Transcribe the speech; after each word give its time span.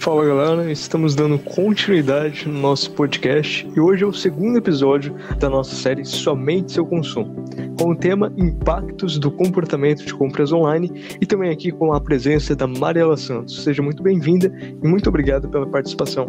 Fala 0.00 0.24
galera, 0.24 0.70
estamos 0.70 1.16
dando 1.16 1.38
continuidade 1.40 2.48
no 2.48 2.58
nosso 2.60 2.92
podcast 2.92 3.68
e 3.74 3.80
hoje 3.80 4.04
é 4.04 4.06
o 4.06 4.12
segundo 4.12 4.56
episódio 4.56 5.14
da 5.38 5.50
nossa 5.50 5.74
série 5.74 6.04
Somente 6.04 6.72
Seu 6.72 6.86
Consumo, 6.86 7.44
com 7.78 7.90
o 7.90 7.96
tema 7.96 8.32
Impactos 8.36 9.18
do 9.18 9.30
Comportamento 9.30 10.04
de 10.04 10.14
Compras 10.14 10.52
Online 10.52 11.16
e 11.20 11.26
também 11.26 11.50
aqui 11.50 11.72
com 11.72 11.92
a 11.92 12.00
presença 12.00 12.54
da 12.54 12.66
Mariela 12.66 13.16
Santos. 13.16 13.64
Seja 13.64 13.82
muito 13.82 14.00
bem-vinda 14.00 14.46
e 14.62 14.86
muito 14.86 15.08
obrigado 15.08 15.48
pela 15.48 15.66
participação. 15.66 16.26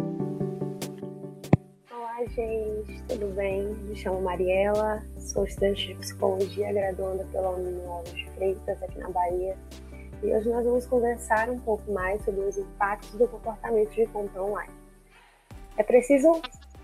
Olá 1.92 2.24
gente, 2.34 3.02
tudo 3.08 3.32
bem? 3.36 3.72
Me 3.88 3.94
chamo 3.94 4.20
Mariela, 4.20 5.00
sou 5.16 5.44
estudante 5.44 5.86
de 5.86 5.94
Psicologia 5.94 6.72
graduanda 6.72 7.24
pela 7.32 7.50
União 7.50 8.02
de 8.14 8.28
Freitas 8.32 8.82
aqui 8.82 8.98
na 8.98 9.10
Bahia 9.10 9.56
e 10.22 10.34
hoje 10.34 10.48
nós 10.48 10.64
vamos 10.64 10.86
conversar 10.86 11.48
um 11.48 11.58
pouco 11.58 11.90
mais 11.90 12.22
sobre 12.24 12.40
os 12.42 12.58
impactos 12.58 13.10
do 13.12 13.26
comportamento 13.26 13.90
de 13.90 14.06
compra 14.06 14.42
online. 14.42 14.72
É 15.76 15.82
preciso 15.82 16.42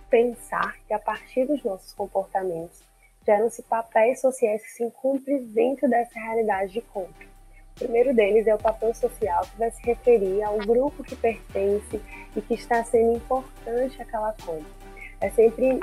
pensar 0.09 0.77
que 0.87 0.95
a 0.95 0.99
partir 0.99 1.45
dos 1.47 1.63
nossos 1.63 1.93
comportamentos 1.93 2.83
geram-se 3.27 3.63
papéis 3.65 4.21
sociais 4.21 4.63
que 4.63 4.71
se 4.71 4.85
encontram 4.85 5.39
dentro 5.49 5.89
dessa 5.89 6.19
realidade 6.19 6.73
de 6.73 6.81
compra. 6.81 7.27
O 7.73 7.79
primeiro 7.79 8.15
deles 8.15 8.47
é 8.47 8.55
o 8.55 8.59
papel 8.59 8.95
social, 8.95 9.45
que 9.45 9.59
vai 9.59 9.71
se 9.71 9.83
referir 9.83 10.43
ao 10.43 10.57
grupo 10.59 11.05
que 11.05 11.15
pertence 11.15 12.01
e 12.35 12.41
que 12.41 12.55
está 12.55 12.83
sendo 12.85 13.17
importante 13.17 14.01
aquela 14.01 14.33
compra. 14.45 14.65
É 15.21 15.29
sempre 15.31 15.79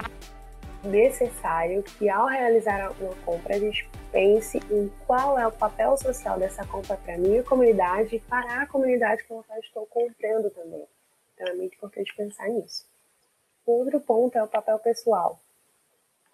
necessário 0.84 1.82
que 1.84 2.10
ao 2.10 2.28
realizar 2.28 2.91
uma 3.00 3.16
compra 3.26 3.55
a 3.55 3.60
gente 3.60 3.90
pense 4.12 4.58
em 4.70 4.91
qual 5.08 5.40
é 5.40 5.48
o 5.48 5.52
papel 5.52 5.98
social 5.98 6.38
dessa 6.38 6.66
compra 6.68 6.98
para 6.98 7.16
a 7.16 7.18
minha 7.18 7.44
comunidade 7.44 8.16
e 8.16 8.20
para 8.20 8.62
a 8.62 8.68
comunidade 8.68 9.24
com 9.24 9.40
a 9.40 9.44
qual 9.44 9.60
estou 9.60 9.86
comprando 9.86 10.50
também. 10.52 10.86
Então 11.34 11.48
é 11.48 11.54
muito 11.54 11.76
importante 11.76 12.14
pensar 12.16 12.48
nisso. 12.50 12.86
Outro 13.66 13.99
ponto 14.02 14.38
é 14.38 14.44
o 14.44 14.48
papel 14.48 14.77
pessoal, 14.80 15.40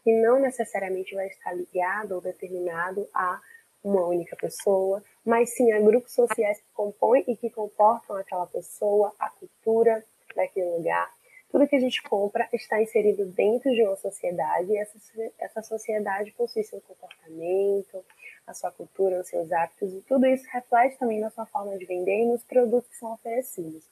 que 0.04 0.12
não 0.22 0.40
necessariamente 0.40 1.14
vai 1.14 1.28
estar 1.28 1.54
ligado 1.54 2.14
ou 2.14 2.22
determinado 2.22 3.08
a 3.14 3.40
uma 3.84 4.06
única 4.08 4.36
pessoa, 4.36 5.04
mas 5.24 5.56
sim 5.56 5.72
a 5.72 5.80
grupos 5.80 6.14
sociais 6.14 6.60
que 6.60 6.72
compõem 6.74 7.24
e 7.28 7.38
que 7.38 7.50
comportam 7.50 8.16
aquela 8.16 8.48
pessoa, 8.48 9.14
a 9.20 9.30
cultura 9.30 10.04
daquele 10.36 10.70
lugar, 10.72 11.10
tudo 11.52 11.68
que 11.68 11.76
a 11.76 11.80
gente 11.80 12.02
compra 12.04 12.48
está 12.54 12.82
inserido 12.82 13.26
dentro 13.26 13.72
de 13.72 13.84
uma 13.84 13.96
sociedade 13.96 14.72
e 14.72 14.78
essa, 14.78 14.98
essa 15.40 15.62
sociedade 15.64 16.32
possui 16.32 16.64
seu 16.64 16.80
comportamento, 16.82 18.06
a 18.46 18.54
sua 18.54 18.72
cultura, 18.72 19.20
os 19.20 19.28
seus 19.28 19.52
hábitos 19.52 19.94
e 19.94 20.02
tudo 20.02 20.26
isso 20.28 20.46
reflete 20.52 20.98
também 20.98 21.20
na 21.20 21.30
sua 21.30 21.46
forma 21.46 21.78
de 21.78 21.86
vender 21.86 22.24
e 22.24 22.26
nos 22.26 22.44
produtos 22.44 22.90
que 22.90 22.98
são 22.98 23.14
oferecidos. 23.14 23.84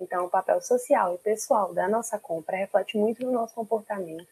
Então, 0.00 0.26
o 0.26 0.30
papel 0.30 0.60
social 0.60 1.14
e 1.14 1.18
pessoal 1.18 1.72
da 1.72 1.88
nossa 1.88 2.18
compra 2.18 2.56
reflete 2.56 2.98
muito 2.98 3.24
no 3.24 3.32
nosso 3.32 3.54
comportamento 3.54 4.28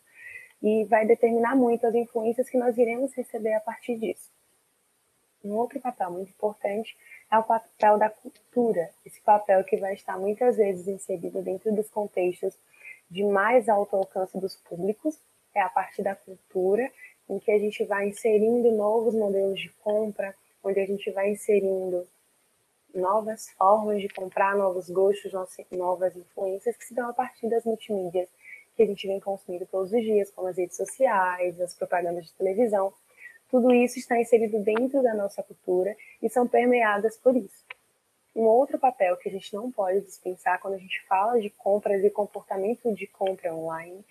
e 0.63 0.85
vai 0.85 1.07
determinar 1.07 1.57
muito 1.57 1.87
as 1.87 1.95
influências 1.95 2.49
que 2.49 2.59
nós 2.59 2.77
iremos 2.77 3.15
receber 3.15 3.55
a 3.55 3.61
partir 3.61 3.97
disso. 3.97 4.31
Um 5.45 5.53
outro 5.53 5.81
papel 5.81 6.11
muito 6.11 6.31
importante 6.31 6.97
é 7.35 7.39
o 7.39 7.43
papel 7.43 7.99
da 7.99 8.09
cultura, 8.09 8.91
esse 9.05 9.21
papel 9.21 9.65
que 9.65 9.77
vai 9.77 9.95
estar 9.95 10.17
muitas 10.17 10.57
vezes 10.57 10.87
inserido 10.87 11.43
dentro 11.43 11.75
dos 11.75 11.91
contextos 11.91 12.57
de 13.11 13.25
mais 13.25 13.69
alto 13.69 13.97
alcance 13.97 14.39
dos 14.39 14.55
públicos, 14.57 15.19
é 15.53 15.61
a 15.61 15.69
parte 15.69 16.01
da 16.01 16.15
cultura, 16.15 16.91
em 17.29 17.39
que 17.41 17.51
a 17.51 17.59
gente 17.59 17.85
vai 17.85 18.09
inserindo 18.09 18.71
novos 18.71 19.15
modelos 19.15 19.61
de 19.61 19.69
compra, 19.83 20.35
onde 20.63 20.79
a 20.79 20.87
gente 20.87 21.11
vai 21.11 21.31
inserindo 21.31 22.07
novas 22.95 23.51
formas 23.51 24.01
de 24.01 24.09
comprar, 24.09 24.57
novos 24.57 24.89
gostos, 24.89 25.33
novas 25.73 26.17
influências 26.17 26.77
que 26.77 26.85
se 26.85 26.95
dão 26.95 27.09
a 27.09 27.13
partir 27.13 27.49
das 27.49 27.65
multimídias 27.65 28.29
que 28.77 28.83
a 28.83 28.87
gente 28.87 29.07
vem 29.07 29.19
consumindo 29.19 29.67
todos 29.67 29.93
os 29.93 30.03
dias, 30.03 30.31
como 30.31 30.49
as 30.49 30.57
redes 30.57 30.77
sociais, 30.77 31.61
as 31.61 31.75
propagandas 31.75 32.27
de 32.27 32.33
televisão. 32.35 32.93
Tudo 33.55 33.73
isso 33.73 34.01
está 34.01 34.21
inserido 34.21 34.59
dentro 34.65 35.01
da 35.01 35.15
nossa 35.15 35.41
cultura 35.41 35.97
e 36.21 36.29
são 36.29 36.45
permeadas 36.45 37.17
por 37.17 37.37
isso. 37.37 37.65
Um 38.35 38.43
outro 38.43 38.81
papel 38.81 39.17
que 39.17 39.29
a 39.29 39.31
gente 39.31 39.55
não 39.55 39.71
pode 39.71 40.01
dispensar 40.01 40.61
quando 40.61 40.75
a 40.75 40.79
gente 40.79 41.01
fala 41.07 41.41
de 41.41 41.51
compras 41.51 42.03
e 42.03 42.11
comportamento 42.11 42.93
de 42.93 43.07
compra 43.07 43.55
online 43.55 44.05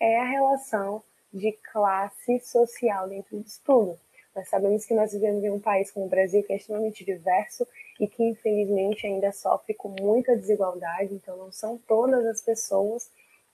é 0.00 0.18
a 0.18 0.24
relação 0.24 1.02
de 1.30 1.52
classe 1.70 2.40
social 2.40 3.06
dentro 3.06 3.38
disso 3.38 3.60
tudo. 3.66 4.00
Nós 4.34 4.48
sabemos 4.48 4.86
que 4.86 4.94
nós 4.94 5.12
vivemos 5.12 5.44
em 5.44 5.50
um 5.50 5.60
país 5.60 5.90
como 5.90 6.06
o 6.06 6.08
Brasil 6.08 6.42
que 6.42 6.54
é 6.54 6.56
extremamente 6.56 7.04
diverso 7.04 7.68
e 8.00 8.08
que 8.08 8.24
infelizmente 8.24 9.06
ainda 9.06 9.30
sofre 9.30 9.74
com 9.74 9.90
muita 9.90 10.34
desigualdade, 10.34 11.12
então 11.12 11.36
não 11.36 11.52
são 11.52 11.76
todas 11.86 12.24
as 12.24 12.40
pessoas 12.40 13.10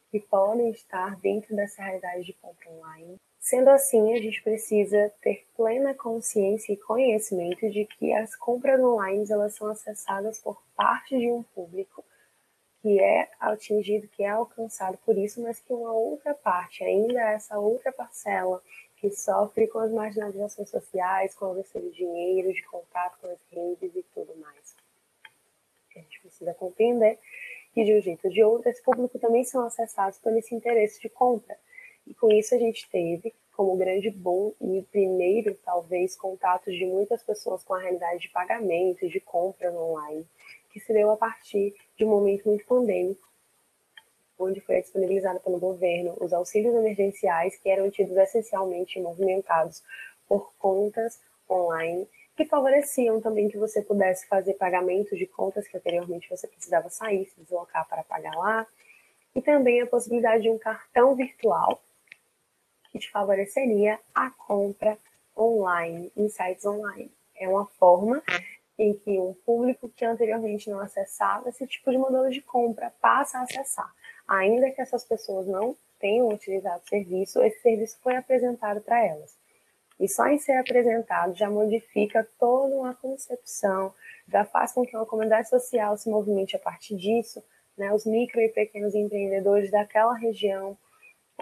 que 0.08 0.20
podem 0.20 0.70
estar 0.70 1.16
dentro 1.16 1.56
dessa 1.56 1.82
realidade 1.82 2.22
de 2.26 2.32
compra 2.34 2.70
online. 2.70 3.18
Sendo 3.42 3.70
assim, 3.70 4.14
a 4.14 4.18
gente 4.18 4.40
precisa 4.40 5.12
ter 5.20 5.44
plena 5.56 5.92
consciência 5.94 6.72
e 6.72 6.76
conhecimento 6.76 7.68
de 7.68 7.84
que 7.84 8.12
as 8.12 8.36
compras 8.36 8.80
online 8.80 9.26
elas 9.28 9.54
são 9.54 9.66
acessadas 9.66 10.38
por 10.38 10.62
parte 10.76 11.18
de 11.18 11.28
um 11.28 11.42
público 11.42 12.04
que 12.80 13.00
é 13.00 13.28
atingido, 13.40 14.06
que 14.06 14.22
é 14.22 14.28
alcançado 14.28 14.96
por 14.98 15.18
isso, 15.18 15.42
mas 15.42 15.58
que 15.58 15.72
uma 15.72 15.92
outra 15.92 16.32
parte, 16.34 16.84
ainda 16.84 17.20
essa 17.32 17.58
outra 17.58 17.92
parcela 17.92 18.62
que 18.98 19.10
sofre 19.10 19.66
com 19.66 19.80
as 19.80 19.90
marginalizações 19.90 20.70
sociais, 20.70 21.34
com 21.34 21.46
a 21.46 21.48
ausência 21.48 21.80
de 21.80 21.90
dinheiro, 21.90 22.52
de 22.52 22.62
contato 22.62 23.18
com 23.20 23.26
as 23.26 23.40
redes 23.50 23.96
e 23.96 24.04
tudo 24.14 24.36
mais. 24.36 24.76
A 25.96 25.98
gente 25.98 26.20
precisa 26.20 26.54
compreender 26.54 27.18
que 27.74 27.84
de 27.84 27.92
um 27.92 28.00
jeito 28.00 28.24
ou 28.28 28.32
de 28.32 28.44
outro, 28.44 28.68
esse 28.68 28.82
público 28.82 29.18
também 29.18 29.42
são 29.42 29.66
acessados 29.66 30.20
por 30.20 30.32
esse 30.36 30.54
interesse 30.54 31.00
de 31.00 31.08
compra. 31.08 31.58
E 32.06 32.14
com 32.14 32.30
isso 32.32 32.54
a 32.54 32.58
gente 32.58 32.88
teve 32.90 33.32
como 33.56 33.76
grande 33.76 34.10
bom 34.10 34.52
e 34.60 34.82
primeiro, 34.90 35.54
talvez, 35.64 36.16
contatos 36.16 36.74
de 36.74 36.84
muitas 36.84 37.22
pessoas 37.22 37.62
com 37.62 37.74
a 37.74 37.80
realidade 37.80 38.20
de 38.20 38.28
pagamento 38.30 39.04
e 39.04 39.08
de 39.08 39.20
compra 39.20 39.72
online, 39.72 40.26
que 40.72 40.80
se 40.80 40.92
deu 40.92 41.10
a 41.10 41.16
partir 41.16 41.74
de 41.96 42.04
um 42.04 42.08
momento 42.08 42.48
muito 42.48 42.64
pandêmico, 42.64 43.28
onde 44.38 44.60
foi 44.60 44.80
disponibilizado 44.80 45.38
pelo 45.40 45.58
governo 45.58 46.16
os 46.20 46.32
auxílios 46.32 46.74
emergenciais 46.74 47.56
que 47.56 47.68
eram 47.68 47.90
tidos 47.90 48.16
essencialmente 48.16 49.00
movimentados 49.00 49.82
por 50.26 50.52
contas 50.58 51.20
online 51.48 52.08
que 52.36 52.46
favoreciam 52.46 53.20
também 53.20 53.48
que 53.48 53.58
você 53.58 53.82
pudesse 53.82 54.26
fazer 54.26 54.54
pagamento 54.54 55.16
de 55.16 55.26
contas 55.26 55.68
que 55.68 55.76
anteriormente 55.76 56.28
você 56.28 56.46
precisava 56.48 56.88
sair, 56.88 57.26
se 57.26 57.40
deslocar 57.40 57.86
para 57.86 58.02
pagar 58.02 58.34
lá, 58.34 58.66
e 59.34 59.42
também 59.42 59.80
a 59.80 59.86
possibilidade 59.86 60.44
de 60.44 60.50
um 60.50 60.58
cartão 60.58 61.14
virtual 61.14 61.80
que 62.92 62.98
te 62.98 63.10
favoreceria 63.10 63.98
a 64.14 64.30
compra 64.30 64.98
online, 65.36 66.12
em 66.14 66.28
sites 66.28 66.66
online. 66.66 67.10
É 67.34 67.48
uma 67.48 67.66
forma 67.66 68.22
em 68.78 68.94
que 68.94 69.18
um 69.18 69.32
público 69.32 69.88
que 69.88 70.04
anteriormente 70.04 70.70
não 70.70 70.78
acessava 70.78 71.48
esse 71.48 71.66
tipo 71.66 71.90
de 71.90 71.98
modelo 71.98 72.30
de 72.30 72.42
compra 72.42 72.92
passa 73.00 73.38
a 73.38 73.42
acessar. 73.42 73.90
Ainda 74.28 74.70
que 74.70 74.80
essas 74.80 75.04
pessoas 75.04 75.46
não 75.46 75.76
tenham 75.98 76.28
utilizado 76.28 76.82
o 76.84 76.88
serviço, 76.88 77.42
esse 77.42 77.60
serviço 77.60 77.98
foi 78.02 78.16
apresentado 78.16 78.80
para 78.80 79.04
elas. 79.04 79.36
E 79.98 80.08
só 80.08 80.26
em 80.26 80.38
ser 80.38 80.54
apresentado 80.54 81.34
já 81.34 81.48
modifica 81.48 82.28
toda 82.38 82.74
uma 82.74 82.94
concepção, 82.94 83.94
já 84.28 84.44
faz 84.44 84.72
com 84.72 84.84
que 84.84 84.96
uma 84.96 85.06
comunidade 85.06 85.48
social 85.48 85.96
se 85.96 86.10
movimente 86.10 86.56
a 86.56 86.58
partir 86.58 86.96
disso, 86.96 87.42
né? 87.76 87.92
os 87.92 88.04
micro 88.04 88.40
e 88.40 88.48
pequenos 88.48 88.94
empreendedores 88.94 89.70
daquela 89.70 90.14
região 90.14 90.76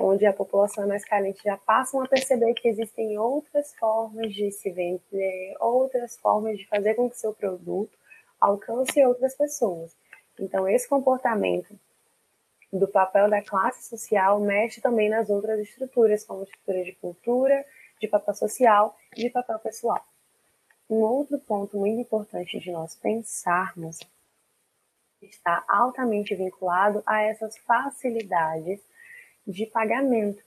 onde 0.00 0.26
a 0.26 0.32
população 0.32 0.84
é 0.84 0.86
mais 0.86 1.04
carente 1.04 1.42
já 1.44 1.56
passam 1.56 2.02
a 2.02 2.08
perceber 2.08 2.54
que 2.54 2.68
existem 2.68 3.18
outras 3.18 3.74
formas 3.74 4.32
de 4.32 4.50
se 4.50 4.70
vender, 4.70 5.54
outras 5.60 6.16
formas 6.16 6.58
de 6.58 6.66
fazer 6.66 6.94
com 6.94 7.08
que 7.08 7.18
seu 7.18 7.32
produto 7.32 7.96
alcance 8.40 9.04
outras 9.04 9.34
pessoas. 9.34 9.94
Então, 10.38 10.68
esse 10.68 10.88
comportamento 10.88 11.78
do 12.72 12.88
papel 12.88 13.28
da 13.28 13.42
classe 13.42 13.88
social 13.88 14.40
mexe 14.40 14.80
também 14.80 15.08
nas 15.08 15.28
outras 15.28 15.60
estruturas, 15.60 16.24
como 16.24 16.44
estrutura 16.44 16.84
de 16.84 16.92
cultura, 16.92 17.64
de 18.00 18.08
papel 18.08 18.34
social 18.34 18.96
e 19.16 19.24
de 19.24 19.30
papel 19.30 19.58
pessoal. 19.58 20.04
Um 20.88 20.96
outro 20.96 21.38
ponto 21.38 21.76
muito 21.76 22.00
importante 22.00 22.58
de 22.58 22.70
nós 22.72 22.94
pensarmos 22.94 23.98
está 25.20 25.62
altamente 25.68 26.34
vinculado 26.34 27.02
a 27.06 27.22
essas 27.22 27.58
facilidades 27.58 28.80
de 29.46 29.66
pagamento. 29.66 30.42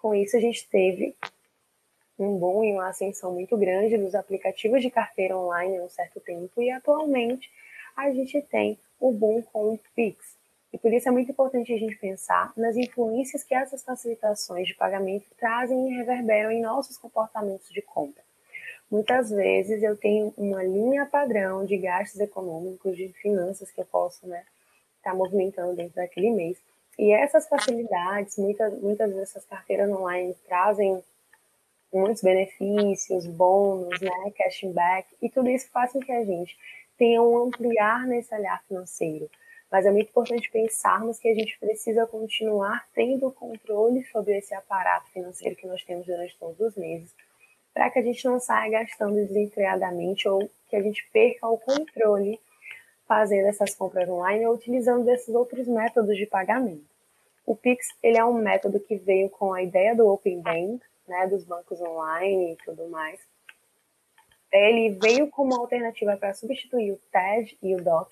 Com 0.00 0.14
isso, 0.14 0.36
a 0.36 0.40
gente 0.40 0.68
teve 0.68 1.14
um 2.18 2.36
boom 2.36 2.64
e 2.64 2.72
uma 2.72 2.88
ascensão 2.88 3.32
muito 3.32 3.56
grande 3.56 3.96
dos 3.96 4.14
aplicativos 4.14 4.82
de 4.82 4.90
carteira 4.90 5.36
online 5.36 5.78
há 5.78 5.82
um 5.82 5.88
certo 5.88 6.20
tempo 6.20 6.60
e 6.62 6.70
atualmente 6.70 7.50
a 7.96 8.10
gente 8.10 8.40
tem 8.42 8.78
o 9.00 9.12
boom 9.12 9.42
com 9.42 9.74
o 9.74 9.80
Pix. 9.94 10.36
E 10.72 10.78
por 10.78 10.92
isso 10.92 11.08
é 11.08 11.12
muito 11.12 11.30
importante 11.30 11.72
a 11.72 11.78
gente 11.78 11.96
pensar 11.96 12.52
nas 12.56 12.76
influências 12.76 13.44
que 13.44 13.54
essas 13.54 13.82
facilitações 13.82 14.66
de 14.66 14.74
pagamento 14.74 15.26
trazem 15.38 15.90
e 15.90 15.96
reverberam 15.96 16.50
em 16.50 16.62
nossos 16.62 16.96
comportamentos 16.96 17.68
de 17.68 17.82
compra. 17.82 18.22
Muitas 18.90 19.30
vezes 19.30 19.82
eu 19.82 19.96
tenho 19.96 20.32
uma 20.36 20.62
linha 20.62 21.06
padrão 21.06 21.64
de 21.64 21.76
gastos 21.76 22.20
econômicos, 22.20 22.96
de 22.96 23.08
finanças 23.08 23.70
que 23.70 23.80
eu 23.80 23.86
posso 23.86 24.26
né, 24.26 24.44
está 24.96 25.14
movimentando 25.14 25.74
dentro 25.74 25.96
daquele 25.96 26.30
mês. 26.30 26.58
E 26.98 27.12
essas 27.12 27.48
facilidades, 27.48 28.36
muitas, 28.36 28.72
muitas 28.80 29.14
dessas 29.14 29.44
carteiras 29.44 29.90
online 29.90 30.34
trazem 30.46 31.02
muitos 31.92 32.22
benefícios, 32.22 33.26
bônus, 33.26 34.00
né, 34.00 34.32
cashback, 34.36 35.08
e 35.20 35.28
tudo 35.28 35.48
isso 35.48 35.70
faz 35.70 35.92
com 35.92 36.00
que 36.00 36.12
a 36.12 36.24
gente 36.24 36.56
tenha 36.96 37.22
um 37.22 37.46
ampliar 37.46 38.06
nesse 38.06 38.34
olhar 38.34 38.62
financeiro. 38.66 39.30
Mas 39.70 39.86
é 39.86 39.90
muito 39.90 40.08
importante 40.08 40.50
pensarmos 40.50 41.18
que 41.18 41.28
a 41.28 41.34
gente 41.34 41.58
precisa 41.58 42.06
continuar 42.06 42.86
tendo 42.94 43.30
controle 43.32 44.04
sobre 44.04 44.36
esse 44.36 44.54
aparato 44.54 45.10
financeiro 45.10 45.56
que 45.56 45.66
nós 45.66 45.82
temos 45.82 46.06
durante 46.06 46.36
todos 46.38 46.60
os 46.60 46.76
meses, 46.76 47.10
para 47.72 47.90
que 47.90 47.98
a 47.98 48.02
gente 48.02 48.24
não 48.26 48.38
saia 48.38 48.70
gastando 48.70 49.14
desenfreadamente 49.14 50.28
ou 50.28 50.48
que 50.68 50.76
a 50.76 50.82
gente 50.82 51.08
perca 51.10 51.48
o 51.48 51.58
controle 51.58 52.38
fazendo 53.12 53.46
essas 53.46 53.74
compras 53.74 54.08
online 54.08 54.46
ou 54.46 54.54
utilizando 54.54 55.04
desses 55.04 55.34
outros 55.34 55.68
métodos 55.68 56.16
de 56.16 56.24
pagamento. 56.24 56.86
O 57.44 57.54
Pix 57.54 57.86
ele 58.02 58.16
é 58.16 58.24
um 58.24 58.32
método 58.32 58.80
que 58.80 58.96
veio 58.96 59.28
com 59.28 59.52
a 59.52 59.62
ideia 59.62 59.94
do 59.94 60.08
Open 60.08 60.40
Bank, 60.40 60.82
né, 61.06 61.26
dos 61.26 61.44
bancos 61.44 61.78
online 61.82 62.54
e 62.54 62.56
tudo 62.64 62.88
mais. 62.88 63.20
Ele 64.50 64.98
veio 64.98 65.28
como 65.28 65.54
alternativa 65.54 66.16
para 66.16 66.32
substituir 66.32 66.92
o 66.92 67.00
TED 67.12 67.58
e 67.62 67.74
o 67.74 67.84
DOC, 67.84 68.10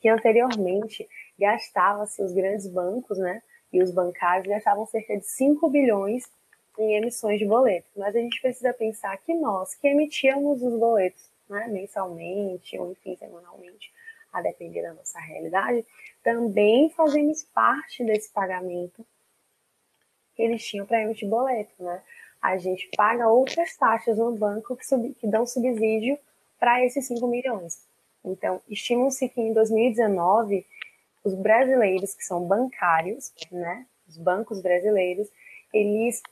que 0.00 0.08
anteriormente 0.08 1.08
gastava-se 1.38 2.20
os 2.20 2.32
grandes 2.32 2.66
bancos, 2.66 3.18
né, 3.18 3.40
e 3.72 3.80
os 3.80 3.92
bancários 3.92 4.48
gastavam 4.48 4.84
cerca 4.84 5.16
de 5.16 5.26
5 5.26 5.70
bilhões 5.70 6.24
em 6.76 6.96
emissões 6.96 7.38
de 7.38 7.46
boletos. 7.46 7.90
Mas 7.96 8.16
a 8.16 8.18
gente 8.18 8.40
precisa 8.40 8.72
pensar 8.72 9.16
que 9.18 9.32
nós, 9.32 9.76
que 9.76 9.86
emitíamos 9.86 10.60
os 10.60 10.76
boletos 10.76 11.30
né, 11.48 11.68
mensalmente 11.68 12.76
ou 12.76 12.90
enfim 12.90 13.14
semanalmente, 13.14 13.92
a 14.32 14.40
depender 14.40 14.82
da 14.82 14.94
nossa 14.94 15.18
realidade, 15.18 15.84
também 16.22 16.90
fazemos 16.90 17.42
parte 17.44 18.04
desse 18.04 18.32
pagamento 18.32 19.04
que 20.34 20.42
eles 20.42 20.64
tinham 20.64 20.86
para 20.86 21.02
emitir 21.02 21.28
boleto, 21.28 21.82
né? 21.82 22.02
A 22.40 22.56
gente 22.56 22.88
paga 22.96 23.28
outras 23.28 23.76
taxas 23.76 24.16
no 24.16 24.32
banco 24.34 24.74
que, 24.76 24.86
sub, 24.86 25.12
que 25.14 25.26
dão 25.26 25.44
subsídio 25.46 26.18
para 26.58 26.84
esses 26.84 27.06
5 27.06 27.26
milhões. 27.26 27.86
Então, 28.24 28.62
estima-se 28.68 29.28
que 29.28 29.40
em 29.40 29.52
2019, 29.52 30.66
os 31.22 31.34
brasileiros 31.34 32.14
que 32.14 32.24
são 32.24 32.46
bancários, 32.46 33.32
né, 33.50 33.86
os 34.08 34.16
bancos 34.16 34.62
brasileiros, 34.62 35.28
eles 35.72 36.22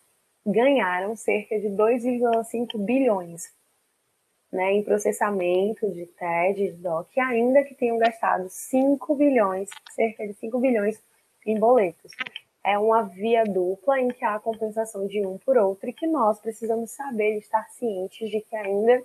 ganharam 0.47 1.15
cerca 1.15 1.59
de 1.61 1.69
2,5 1.69 2.79
bilhões 2.79 3.53
né, 4.51 4.73
em 4.73 4.83
processamento 4.83 5.91
de 5.91 6.07
TED, 6.07 6.73
de 6.73 6.83
DOC, 6.83 7.21
ainda 7.21 7.63
que 7.65 7.75
tenham 7.75 7.99
gastado 7.99 8.49
5 8.49 9.15
bilhões, 9.15 9.69
cerca 9.95 10.27
de 10.27 10.33
5 10.35 10.59
bilhões 10.59 11.01
em 11.47 11.59
boletos. 11.59 12.13
É 12.65 12.79
uma 12.79 13.03
via 13.03 13.45
dupla 13.45 14.01
em 14.01 14.09
que 14.09 14.25
há 14.25 14.39
compensação 14.39 15.07
de 15.07 15.25
um 15.25 15.39
por 15.39 15.57
outro 15.57 15.89
e 15.89 15.93
que 15.93 16.07
nós 16.07 16.41
precisamos 16.41 16.91
saber 16.91 17.39
estar 17.39 17.69
cientes 17.71 18.31
de 18.31 18.41
que 18.41 18.57
ainda 18.57 19.03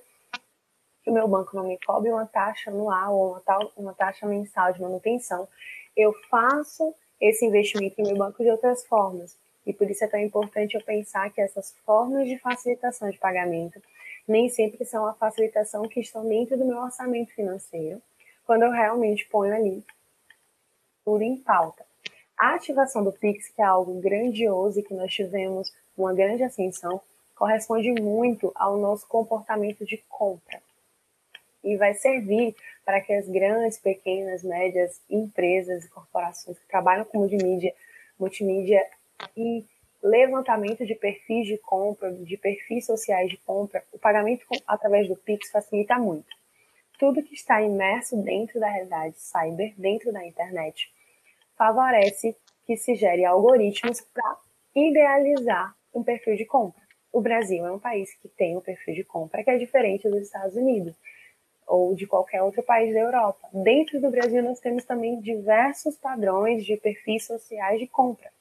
que 1.04 1.10
o 1.10 1.14
meu 1.14 1.28
banco 1.28 1.56
não 1.56 1.68
me 1.68 1.78
cobre 1.86 2.10
uma 2.10 2.26
taxa 2.26 2.72
anual 2.72 3.14
ou 3.14 3.32
uma, 3.32 3.42
tal, 3.42 3.72
uma 3.76 3.94
taxa 3.94 4.26
mensal 4.26 4.72
de 4.72 4.82
manutenção, 4.82 5.48
eu 5.96 6.14
faço 6.30 6.96
esse 7.20 7.46
investimento 7.46 8.00
em 8.00 8.08
meu 8.08 8.18
banco 8.18 8.42
de 8.42 8.50
outras 8.50 8.86
formas. 8.86 9.38
E 9.66 9.74
por 9.74 9.90
isso 9.90 10.04
é 10.04 10.08
tão 10.08 10.20
importante 10.20 10.76
eu 10.76 10.84
pensar 10.84 11.30
que 11.32 11.42
essas 11.42 11.74
formas 11.86 12.28
de 12.28 12.38
facilitação 12.40 13.10
de 13.10 13.18
pagamento 13.18 13.82
nem 14.28 14.50
sempre 14.50 14.86
são 14.86 15.06
a 15.06 15.14
facilitação 15.14 15.88
que 15.88 16.00
estão 16.00 16.28
dentro 16.28 16.58
do 16.58 16.66
meu 16.66 16.78
orçamento 16.78 17.34
financeiro, 17.34 18.02
quando 18.46 18.64
eu 18.64 18.72
realmente 18.72 19.26
ponho 19.26 19.54
ali 19.54 19.84
tudo 21.04 21.24
em 21.24 21.38
pauta. 21.38 21.86
A 22.38 22.56
ativação 22.56 23.04
do 23.04 23.12
Pix, 23.12 23.50
que 23.50 23.62
é 23.62 23.66
algo 23.66 24.00
grandioso 24.00 24.80
e 24.80 24.84
que 24.84 24.94
nós 24.94 25.14
tivemos 25.14 25.74
uma 25.96 26.14
grande 26.14 26.44
ascensão, 26.44 27.02
corresponde 27.36 27.92
muito 27.92 28.52
ao 28.56 28.78
nosso 28.78 29.08
comportamento 29.08 29.86
de 29.86 29.98
compra 30.10 30.62
e 31.64 31.78
vai 31.78 31.94
servir 31.94 32.56
para 32.86 33.00
que 33.00 33.14
as 33.14 33.28
grandes, 33.28 33.78
pequenas, 33.78 34.44
médias 34.44 35.00
empresas 35.10 35.86
e 35.86 35.90
corporações 35.90 36.60
que 36.60 36.68
trabalham 36.68 37.06
com 37.06 37.20
multimídia, 37.20 37.74
multimídia 38.20 38.86
e 39.36 39.66
levantamento 40.04 40.86
de 40.86 40.94
perfis 40.96 41.48
de 41.48 41.58
compra, 41.58 42.12
de 42.12 42.38
perfis 42.38 42.86
sociais 42.86 43.30
de 43.30 43.38
compra, 43.38 43.84
o 43.92 43.98
pagamento 43.98 44.46
através 44.68 45.08
do 45.08 45.16
Pix 45.16 45.50
facilita 45.50 45.98
muito. 45.98 46.28
Tudo 47.00 47.24
que 47.24 47.34
está 47.34 47.62
imerso 47.62 48.18
dentro 48.22 48.60
da 48.60 48.70
realidade 48.70 49.16
cyber, 49.18 49.74
dentro 49.78 50.12
da 50.12 50.26
internet, 50.26 50.94
favorece 51.58 52.36
que 52.66 52.76
se 52.76 52.96
gere 52.96 53.26
algoritmos 53.26 54.02
para 54.02 54.38
idealizar 54.76 55.76
um 55.94 56.04
perfil 56.04 56.36
de 56.36 56.46
compra. 56.46 56.82
O 57.12 57.22
Brasil 57.22 57.66
é 57.66 57.72
um 57.72 57.80
país 57.80 58.14
que 58.16 58.28
tem 58.28 58.58
um 58.58 58.62
perfil 58.62 58.96
de 58.96 59.04
compra 59.04 59.44
que 59.44 59.50
é 59.50 59.58
diferente 59.58 60.10
dos 60.10 60.24
Estados 60.24 60.56
Unidos 60.56 60.96
ou 61.68 61.96
de 61.96 62.06
qualquer 62.06 62.42
outro 62.42 62.64
país 62.64 62.94
da 62.94 63.00
Europa. 63.00 63.48
Dentro 63.54 64.02
do 64.02 64.10
Brasil, 64.10 64.44
nós 64.44 64.60
temos 64.60 64.84
também 64.84 65.20
diversos 65.22 65.96
padrões 65.98 66.66
de 66.66 66.76
perfis 66.76 67.26
sociais 67.26 67.80
de 67.80 67.88
compra. 67.88 68.32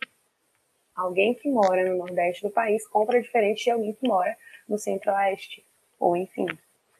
Alguém 0.94 1.34
que 1.34 1.48
mora 1.48 1.88
no 1.88 1.98
Nordeste 1.98 2.42
do 2.42 2.50
país 2.50 2.86
compra 2.86 3.20
diferente 3.20 3.64
de 3.64 3.70
alguém 3.70 3.94
que 3.94 4.06
mora 4.06 4.36
no 4.68 4.78
Centro-Oeste, 4.78 5.64
ou 5.98 6.16
enfim. 6.16 6.46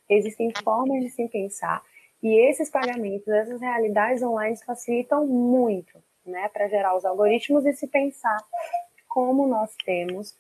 Existem 0.09 0.53
formas 0.63 1.03
de 1.03 1.11
se 1.11 1.29
pensar 1.29 1.83
e 2.23 2.39
esses 2.49 2.71
pagamentos, 2.71 3.27
essas 3.29 3.61
realidades 3.61 4.23
online 4.23 4.57
facilitam 4.65 5.27
muito, 5.27 6.01
né, 6.25 6.49
para 6.49 6.69
gerar 6.69 6.97
os 6.97 7.05
algoritmos 7.05 7.67
e 7.67 7.73
se 7.73 7.89
pensar 7.89 8.39
como 9.09 9.47
nós 9.47 9.75
temos 9.85 10.37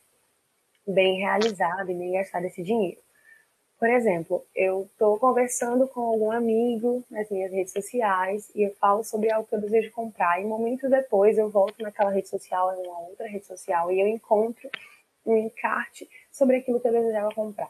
bem 0.86 1.18
realizado 1.18 1.90
e 1.90 1.94
bem 1.94 2.12
gastado 2.12 2.44
esse 2.44 2.62
dinheiro. 2.62 3.00
Por 3.82 3.90
exemplo, 3.90 4.46
eu 4.54 4.82
estou 4.82 5.18
conversando 5.18 5.88
com 5.88 6.02
algum 6.02 6.30
amigo 6.30 7.02
nas 7.10 7.28
minhas 7.28 7.50
redes 7.50 7.72
sociais 7.72 8.48
e 8.54 8.62
eu 8.62 8.72
falo 8.76 9.02
sobre 9.02 9.32
algo 9.32 9.48
que 9.48 9.56
eu 9.56 9.60
desejo 9.60 9.90
comprar 9.90 10.40
e 10.40 10.44
momentos 10.44 10.88
depois 10.88 11.36
eu 11.36 11.50
volto 11.50 11.82
naquela 11.82 12.12
rede 12.12 12.28
social, 12.28 12.72
em 12.76 12.86
uma 12.86 13.00
outra 13.00 13.26
rede 13.26 13.44
social 13.44 13.90
e 13.90 14.00
eu 14.00 14.06
encontro 14.06 14.70
um 15.26 15.36
encarte 15.36 16.08
sobre 16.30 16.58
aquilo 16.58 16.78
que 16.78 16.86
eu 16.86 16.92
desejava 16.92 17.34
comprar. 17.34 17.68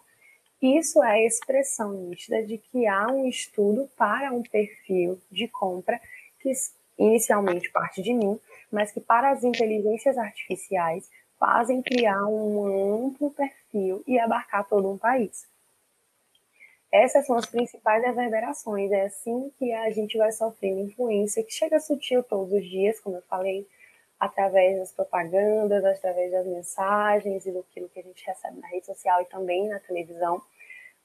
Isso 0.61 1.03
é 1.03 1.13
a 1.13 1.25
expressão 1.25 1.95
nítida 1.95 2.43
de 2.43 2.59
que 2.59 2.87
há 2.87 3.07
um 3.11 3.27
estudo 3.27 3.89
para 3.97 4.31
um 4.35 4.43
perfil 4.43 5.19
de 5.31 5.49
compra 5.49 5.99
que 6.41 6.53
inicialmente 6.99 7.71
parte 7.71 8.03
de 8.03 8.13
mim, 8.13 8.39
mas 8.71 8.93
que 8.93 9.01
para 9.01 9.31
as 9.31 9.43
inteligências 9.45 10.19
artificiais 10.19 11.09
fazem 11.39 11.81
criar 11.81 12.23
um 12.27 13.07
amplo 13.07 13.31
perfil 13.31 14.05
e 14.07 14.19
abarcar 14.19 14.69
todo 14.69 14.91
um 14.91 14.99
país. 14.99 15.51
Essas 16.93 17.27
são 17.27 17.37
as 17.37 17.47
principais 17.47 18.05
reverberações. 18.05 18.93
É 18.93 19.07
assim 19.07 19.51
que 19.59 19.73
a 19.73 19.91
gente 19.91 20.19
vai 20.19 20.31
sofrendo 20.31 20.81
influência, 20.81 21.43
que 21.43 21.53
chega 21.53 21.81
sutil 21.81 22.23
todos 22.23 22.53
os 22.53 22.63
dias, 22.63 23.01
como 23.01 23.17
eu 23.17 23.23
falei, 23.23 23.67
através 24.21 24.79
das 24.79 24.93
propagandas, 24.93 25.83
através 25.85 26.31
das 26.31 26.47
mensagens 26.47 27.47
e 27.47 27.51
do 27.51 27.65
que 27.73 27.81
a 27.99 28.03
gente 28.03 28.25
recebe 28.27 28.61
na 28.61 28.69
rede 28.69 28.87
social 28.87 29.23
e 29.23 29.25
também 29.25 29.67
na 29.69 29.81
televisão, 29.81 30.41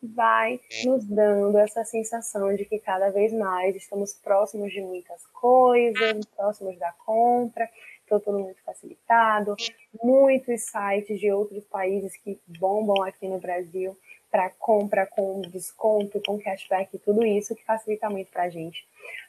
vai 0.04 0.60
nos 0.86 1.06
dando 1.06 1.58
essa 1.58 1.84
sensação 1.84 2.54
de 2.54 2.66
que 2.66 2.78
cada 2.80 3.10
vez 3.10 3.34
mais 3.34 3.76
estamos 3.76 4.14
próximos 4.14 4.72
de 4.72 4.82
muitas 4.82 5.26
coisas, 5.28 6.26
próximos 6.36 6.78
da 6.78 6.92
compra, 6.92 7.68
então 8.06 8.20
tudo 8.20 8.40
muito 8.40 8.62
facilitado, 8.64 9.56
muitos 10.04 10.62
sites 10.62 11.20
de 11.20 11.32
outros 11.32 11.66
países 11.66 12.16
que 12.18 12.40
bombam 12.60 13.04
aqui 13.04 13.28
no 13.28 13.40
Brasil 13.40 13.98
para 14.32 14.50
compra 14.50 15.06
com 15.06 15.42
desconto, 15.42 16.22
com 16.26 16.40
cashback 16.40 16.98
tudo 17.00 17.26
isso 17.26 17.56
que 17.56 17.66
facilita 17.66 18.10
muito 18.10 18.32
para 18.32 18.44
a 18.44 18.50
gente. 18.50 18.86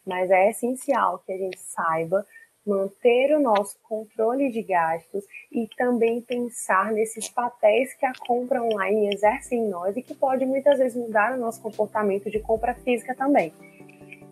Mas 0.07 0.31
é 0.31 0.51
essencial 0.51 1.23
que 1.25 1.33
a 1.33 1.39
gente 1.39 1.59
saiba 1.59 2.27
manter 2.67 3.35
o 3.35 3.41
nosso 3.41 3.79
controle 3.83 4.51
de 4.51 4.63
gastos 4.63 5.25
e 5.51 5.67
também 5.77 6.21
pensar 6.21 6.93
nesses 6.93 7.29
papéis 7.29 7.95
que 7.95 8.05
a 8.05 8.13
compra 8.27 8.63
online 8.63 9.15
exerce 9.15 9.55
em 9.55 9.67
nós 9.69 9.97
e 9.97 10.03
que 10.03 10.15
pode 10.15 10.45
muitas 10.45 10.79
vezes 10.79 10.95
mudar 10.95 11.33
o 11.33 11.41
nosso 11.41 11.63
comportamento 11.63 12.31
de 12.31 12.39
compra 12.41 12.75
física 12.75 13.15
também. 13.15 13.53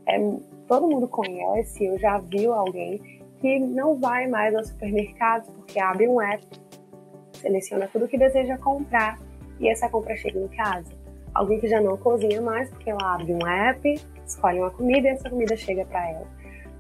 É, 0.06 0.18
todo 0.68 0.86
mundo 0.86 1.08
conhece, 1.08 1.86
eu 1.86 1.98
já 1.98 2.18
viu 2.18 2.52
alguém 2.52 3.00
que 3.40 3.58
não 3.58 3.98
vai 3.98 4.26
mais 4.26 4.54
ao 4.54 4.64
supermercado 4.64 5.50
porque 5.54 5.80
abre 5.80 6.06
um 6.06 6.20
app, 6.20 6.44
seleciona 7.32 7.88
tudo 7.88 8.08
que 8.08 8.18
deseja 8.18 8.58
comprar 8.58 9.18
e 9.60 9.68
essa 9.68 9.88
compra 9.88 10.16
chega 10.16 10.38
em 10.38 10.48
casa. 10.48 10.90
Alguém 11.34 11.60
que 11.60 11.68
já 11.68 11.80
não 11.80 11.96
cozinha 11.96 12.40
mais, 12.40 12.70
porque 12.70 12.90
ela 12.90 13.14
abre 13.14 13.32
um 13.32 13.46
app, 13.46 14.00
escolhe 14.26 14.58
uma 14.58 14.70
comida 14.70 15.08
e 15.08 15.10
essa 15.10 15.28
comida 15.28 15.56
chega 15.56 15.84
para 15.84 16.10
ela. 16.10 16.26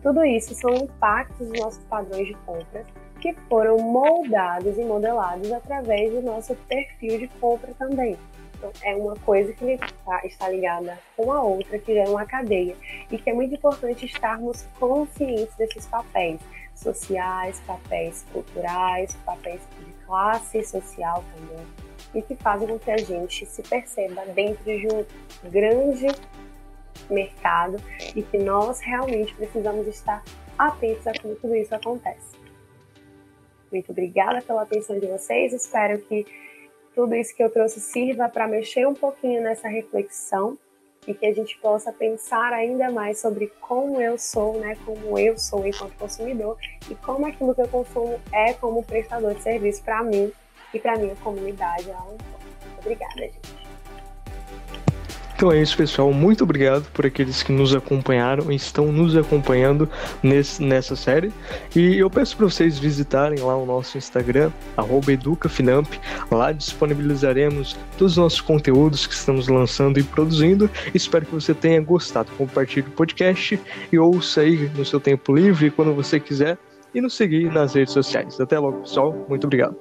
Tudo 0.02 0.24
isso 0.24 0.54
são 0.54 0.74
impactos 0.74 1.48
dos 1.48 1.60
nossos 1.60 1.84
padrões 1.84 2.26
de 2.28 2.34
compras 2.46 2.86
que 3.20 3.34
foram 3.48 3.78
moldados 3.78 4.76
e 4.78 4.84
modelados 4.84 5.50
através 5.52 6.12
do 6.12 6.22
nosso 6.22 6.54
perfil 6.68 7.18
de 7.18 7.28
compra 7.40 7.72
também. 7.78 8.16
impacto 8.58 8.72
é 8.82 8.94
uma 8.94 9.14
coisa 9.16 9.52
que 9.52 9.78
tá, 10.04 10.24
está 10.24 10.48
ligada 10.48 10.98
com 11.16 11.30
a 11.32 11.42
outra, 11.42 11.78
que 11.78 11.96
é 11.96 12.08
uma 12.08 12.24
cadeia. 12.24 12.76
E 13.10 13.18
que 13.18 13.28
é 13.28 13.34
muito 13.34 13.54
importante 13.54 14.06
estarmos 14.06 14.66
conscientes 14.78 15.54
desses 15.56 15.86
papéis 15.86 16.40
sociais, 16.74 17.60
papéis 17.66 18.24
culturais, 18.32 19.14
papéis 19.24 19.60
de 19.78 19.92
classe 20.06 20.62
social 20.64 21.24
também, 21.34 21.66
e 22.14 22.22
que 22.22 22.34
fazem 22.36 22.68
com 22.68 22.78
que 22.78 22.90
a 22.90 22.98
gente 22.98 23.44
se 23.46 23.62
perceba 23.62 24.24
dentro 24.26 24.64
de 24.64 24.86
um 24.88 25.04
grande 25.50 26.06
mercado 27.10 27.76
e 28.14 28.22
que 28.22 28.38
nós 28.38 28.80
realmente 28.80 29.34
precisamos 29.34 29.86
estar 29.86 30.22
atentos 30.58 31.06
a 31.06 31.12
como 31.20 31.34
tudo 31.36 31.54
isso 31.54 31.74
acontece. 31.74 32.36
Muito 33.70 33.92
obrigada 33.92 34.40
pela 34.42 34.62
atenção 34.62 34.98
de 34.98 35.06
vocês. 35.06 35.52
Espero 35.52 35.98
que 36.00 36.26
tudo 36.94 37.14
isso 37.14 37.34
que 37.36 37.42
eu 37.42 37.50
trouxe 37.50 37.80
sirva 37.80 38.28
para 38.28 38.48
mexer 38.48 38.86
um 38.86 38.94
pouquinho 38.94 39.42
nessa 39.42 39.68
reflexão 39.68 40.56
e 41.06 41.14
que 41.14 41.26
a 41.26 41.32
gente 41.32 41.56
possa 41.58 41.92
pensar 41.92 42.52
ainda 42.52 42.90
mais 42.90 43.20
sobre 43.20 43.52
como 43.60 44.00
eu 44.00 44.18
sou, 44.18 44.58
né, 44.58 44.76
como 44.84 45.18
eu 45.18 45.38
sou 45.38 45.66
enquanto 45.66 45.94
consumidor 45.96 46.56
e 46.90 46.94
como 46.96 47.26
aquilo 47.26 47.54
que 47.54 47.60
eu 47.60 47.68
consumo 47.68 48.20
é 48.32 48.54
como 48.54 48.82
prestador 48.82 49.34
de 49.34 49.42
serviço 49.42 49.82
para 49.84 50.02
mim 50.02 50.32
e 50.72 50.78
para 50.78 50.96
minha 50.98 51.16
comunidade. 51.16 51.90
Obrigada, 52.78 53.20
gente. 53.20 53.66
Então 55.36 55.52
é 55.52 55.60
isso, 55.60 55.76
pessoal. 55.76 56.10
Muito 56.14 56.44
obrigado 56.44 56.90
por 56.94 57.04
aqueles 57.04 57.42
que 57.42 57.52
nos 57.52 57.74
acompanharam 57.74 58.50
e 58.50 58.56
estão 58.56 58.90
nos 58.90 59.14
acompanhando 59.14 59.86
nesse, 60.22 60.62
nessa 60.62 60.96
série. 60.96 61.30
E 61.74 61.98
eu 61.98 62.08
peço 62.08 62.38
para 62.38 62.46
vocês 62.46 62.78
visitarem 62.78 63.40
lá 63.40 63.54
o 63.54 63.66
nosso 63.66 63.98
Instagram, 63.98 64.50
educafinamp. 65.08 65.92
Lá 66.30 66.52
disponibilizaremos 66.52 67.76
todos 67.98 68.12
os 68.12 68.16
nossos 68.16 68.40
conteúdos 68.40 69.06
que 69.06 69.12
estamos 69.12 69.46
lançando 69.46 70.00
e 70.00 70.02
produzindo. 70.02 70.70
Espero 70.94 71.26
que 71.26 71.34
você 71.34 71.52
tenha 71.52 71.82
gostado. 71.82 72.32
Compartilhe 72.38 72.88
o 72.88 72.92
podcast 72.92 73.60
e 73.92 73.98
ouça 73.98 74.40
aí 74.40 74.70
no 74.74 74.86
seu 74.86 74.98
tempo 74.98 75.36
livre 75.36 75.70
quando 75.70 75.94
você 75.94 76.18
quiser. 76.18 76.56
E 76.96 77.00
nos 77.02 77.12
seguir 77.12 77.52
nas 77.52 77.74
redes 77.74 77.92
sociais. 77.92 78.40
Até 78.40 78.58
logo, 78.58 78.80
pessoal. 78.80 79.12
Muito 79.28 79.44
obrigado. 79.44 79.76